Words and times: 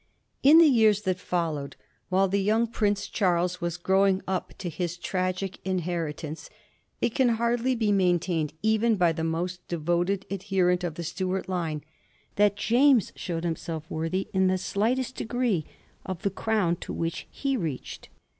In 0.41 0.57
the 0.57 0.65
years 0.65 1.01
that 1.03 1.19
followed, 1.19 1.75
while 2.09 2.27
the 2.27 2.41
young 2.41 2.65
Prince 2.65 3.05
Charles 3.07 3.61
was 3.61 3.77
growing 3.77 4.23
up 4.27 4.51
to 4.57 4.67
his 4.67 4.97
tragic 4.97 5.59
inheritance, 5.63 6.49
it 7.01 7.13
can 7.13 7.29
hardly 7.29 7.75
be 7.75 7.91
maintained, 7.91 8.53
even 8.63 8.95
by 8.95 9.11
the 9.11 9.23
most 9.23 9.67
devoted 9.67 10.25
adherent 10.31 10.83
of 10.83 10.95
the 10.95 11.03
Stuart 11.03 11.47
line, 11.47 11.83
that 12.35 12.55
James 12.55 13.13
showed 13.15 13.43
himself 13.43 13.85
in 13.91 14.47
the 14.47 14.57
slight 14.57 14.97
est 14.97 15.15
degree 15.15 15.65
worthy 15.65 15.67
of 16.07 16.23
the 16.23 16.31
crown 16.31 16.77
towards 16.77 16.99
which 16.99 17.27
he 17.29 17.55
reached. 17.55 18.09